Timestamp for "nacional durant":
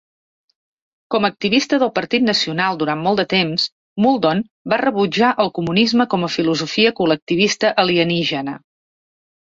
2.29-3.03